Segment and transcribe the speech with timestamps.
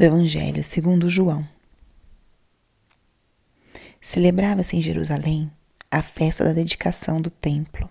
[0.00, 1.46] do Evangelho segundo João.
[4.00, 5.52] Celebrava-se em Jerusalém
[5.90, 7.86] a festa da dedicação do templo.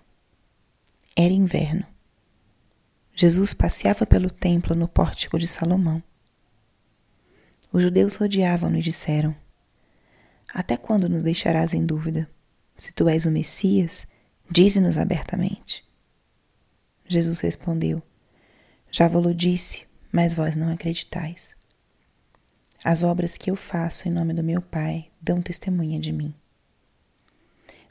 [1.16, 1.86] Era inverno.
[3.14, 6.02] Jesus passeava pelo templo no pórtico de Salomão.
[7.72, 9.36] Os judeus rodeavam-no e disseram:
[10.52, 12.28] Até quando nos deixarás em dúvida?
[12.76, 14.08] Se tu és o Messias,
[14.50, 15.88] dize-nos abertamente.
[17.08, 18.02] Jesus respondeu:
[18.92, 21.59] Já vos disse, mas vós não acreditais.
[22.84, 26.34] As obras que eu faço em nome do meu Pai dão testemunha de mim.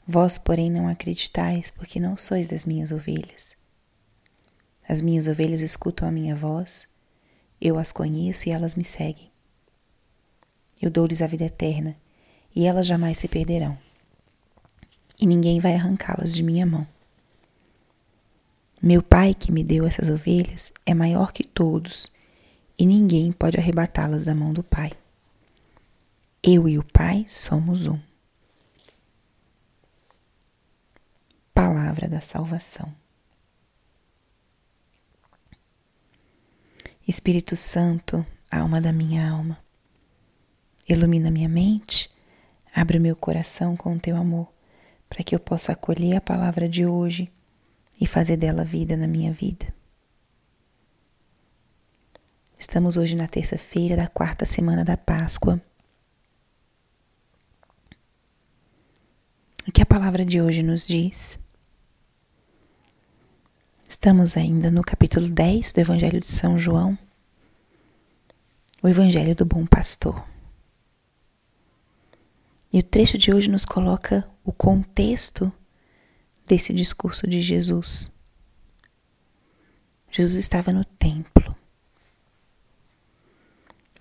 [0.07, 3.55] Vós, porém, não acreditais, porque não sois das minhas ovelhas.
[4.87, 6.87] As minhas ovelhas escutam a minha voz,
[7.61, 9.31] eu as conheço e elas me seguem.
[10.81, 11.95] Eu dou-lhes a vida eterna,
[12.55, 13.77] e elas jamais se perderão,
[15.21, 16.87] e ninguém vai arrancá-las de minha mão.
[18.81, 22.11] Meu Pai que me deu essas ovelhas é maior que todos
[22.79, 24.93] e ninguém pode arrebatá-las da mão do Pai.
[26.41, 27.99] Eu e o Pai somos um.
[31.53, 32.95] Palavra da Salvação.
[37.05, 39.57] Espírito Santo, alma da minha alma,
[40.87, 42.09] ilumina minha mente,
[42.73, 44.47] abre o meu coração com o teu amor,
[45.09, 47.29] para que eu possa acolher a palavra de hoje
[47.99, 49.73] e fazer dela vida na minha vida.
[52.59, 55.61] Estamos hoje na terça-feira da quarta semana da Páscoa.
[59.65, 61.39] O que a palavra de hoje nos diz?
[63.87, 66.97] Estamos ainda no capítulo 10 do Evangelho de São João,
[68.83, 70.27] o Evangelho do Bom Pastor.
[72.73, 75.49] E o trecho de hoje nos coloca o contexto
[76.45, 78.11] desse discurso de Jesus.
[80.11, 81.38] Jesus estava no templo.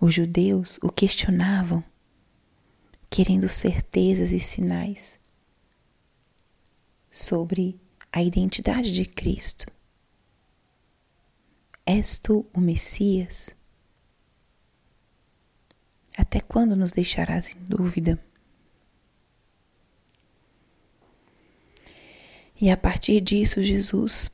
[0.01, 1.83] Os judeus o questionavam,
[3.11, 5.19] querendo certezas e sinais
[7.11, 7.81] sobre
[8.13, 9.67] a identidade de Cristo.
[11.85, 13.51] És tu o Messias?
[16.17, 18.23] Até quando nos deixarás em dúvida?
[22.61, 24.31] E a partir disso, Jesus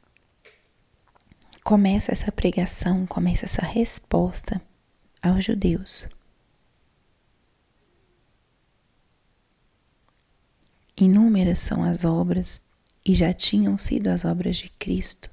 [1.62, 4.60] começa essa pregação, começa essa resposta
[5.24, 6.06] aos judeus.
[10.96, 12.64] Inúmeras são as obras
[13.04, 15.30] e já tinham sido as obras de Cristo.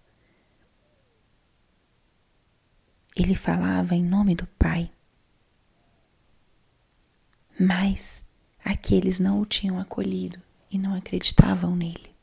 [3.15, 4.89] Ele falava em nome do Pai,
[7.59, 8.23] mas
[8.63, 10.41] aqueles não o tinham acolhido
[10.71, 12.15] e não acreditavam nele.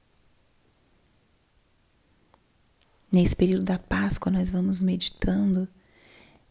[3.12, 5.68] Nesse período da Páscoa, nós vamos meditando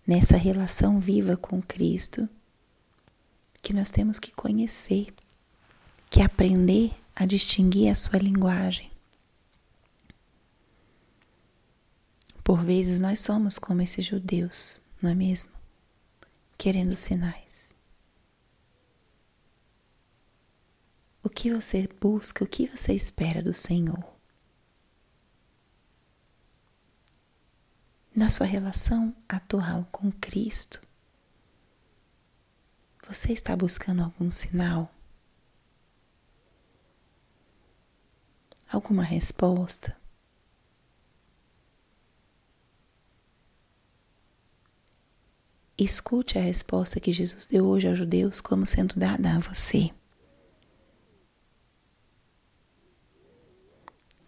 [0.08, 2.30] nessa relação viva com Cristo
[3.62, 5.14] que nós temos que conhecer,
[6.10, 8.90] que aprender a distinguir a sua linguagem.
[12.42, 15.52] Por vezes nós somos como esses judeus, não é mesmo?
[16.58, 17.74] Querendo sinais.
[21.22, 24.17] O que você busca, o que você espera do Senhor?
[28.18, 30.82] Na sua relação atual com Cristo?
[33.08, 34.92] Você está buscando algum sinal?
[38.72, 39.96] Alguma resposta?
[45.78, 49.92] Escute a resposta que Jesus deu hoje aos judeus como sendo dada a você.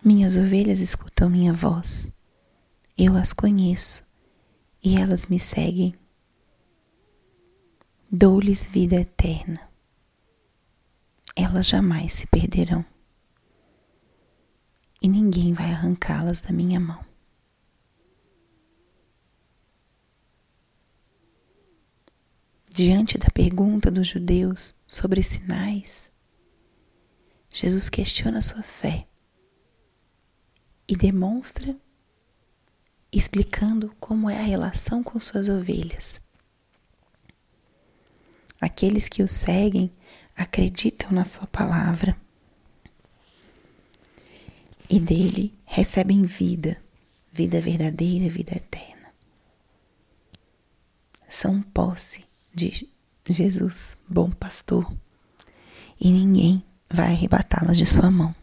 [0.05, 2.18] Minhas ovelhas escutam minha voz.
[3.01, 4.05] Eu as conheço
[4.83, 5.97] e elas me seguem.
[8.11, 9.71] Dou-lhes vida eterna.
[11.33, 12.85] Elas jamais se perderão
[15.01, 17.01] e ninguém vai arrancá-las da minha mão.
[22.67, 26.11] Diante da pergunta dos judeus sobre sinais,
[27.49, 29.07] Jesus questiona sua fé
[30.85, 31.79] e demonstra
[33.11, 36.21] explicando como é a relação com suas ovelhas.
[38.61, 39.91] Aqueles que o seguem
[40.35, 42.15] acreditam na sua palavra
[44.89, 46.81] e dele recebem vida,
[47.31, 49.13] vida verdadeira, vida eterna.
[51.27, 52.87] São posse de
[53.27, 54.91] Jesus, bom pastor,
[55.99, 58.35] e ninguém vai arrebatá-las de sua mão.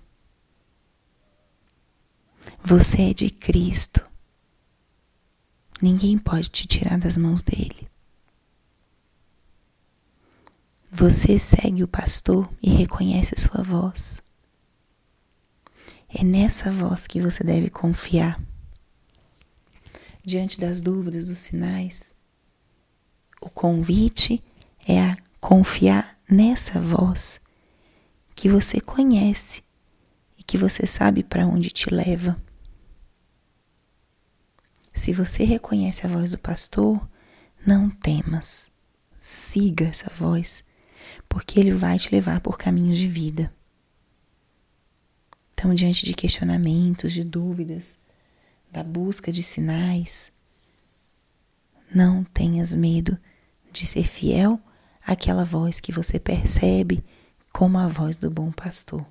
[2.62, 4.06] Você é de Cristo
[5.82, 7.88] Ninguém pode te tirar das mãos dele.
[10.90, 14.22] Você segue o pastor e reconhece a sua voz.
[16.08, 18.40] É nessa voz que você deve confiar.
[20.24, 22.14] Diante das dúvidas, dos sinais,
[23.40, 24.42] o convite
[24.86, 27.40] é a confiar nessa voz
[28.34, 29.62] que você conhece
[30.38, 32.40] e que você sabe para onde te leva.
[35.06, 37.08] Se você reconhece a voz do pastor,
[37.64, 38.72] não temas.
[39.16, 40.64] Siga essa voz,
[41.28, 43.54] porque ele vai te levar por caminhos de vida.
[45.54, 48.00] Então, diante de questionamentos, de dúvidas,
[48.68, 50.32] da busca de sinais,
[51.94, 53.16] não tenhas medo
[53.70, 54.60] de ser fiel
[55.00, 57.04] àquela voz que você percebe
[57.52, 59.06] como a voz do bom pastor.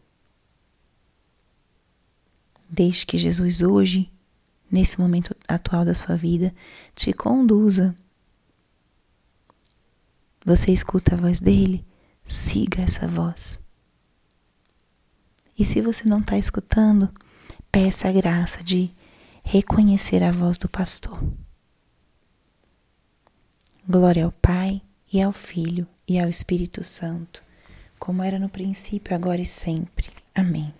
[2.69, 4.11] Deixe que Jesus hoje,
[4.71, 6.53] nesse momento atual da sua vida,
[6.93, 7.95] te conduza.
[10.45, 11.85] Você escuta a voz dele?
[12.23, 13.59] Siga essa voz.
[15.57, 17.09] E se você não está escutando,
[17.71, 18.91] peça a graça de
[19.43, 21.21] reconhecer a voz do pastor.
[23.87, 27.41] Glória ao Pai, e ao Filho, e ao Espírito Santo,
[27.97, 30.09] como era no princípio, agora e sempre.
[30.33, 30.73] Amém.